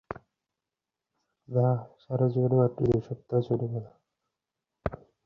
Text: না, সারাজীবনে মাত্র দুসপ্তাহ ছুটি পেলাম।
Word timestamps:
না, 1.49 1.67
সারাজীবনে 2.01 2.55
মাত্র 2.59 2.79
দুসপ্তাহ 2.91 3.39
ছুটি 3.47 3.67
পেলাম। 3.71 3.95